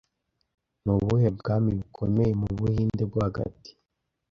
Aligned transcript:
Ni 0.83 0.91
ubuhe 0.95 1.27
bwami 1.37 1.69
bukomeye 1.79 2.31
mu 2.41 2.47
Buhinde 2.57 3.03
bwo 3.09 3.19
hagati 3.25 3.71